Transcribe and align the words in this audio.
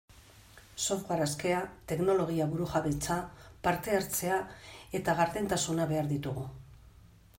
Software 0.83 1.21
askea, 1.25 1.59
teknologia 1.91 2.47
burujabetza, 2.53 3.17
parte-hartzea 3.67 4.41
eta 5.01 5.17
gardentasuna 5.21 5.87
behar 5.93 6.11
ditugu. 6.15 6.49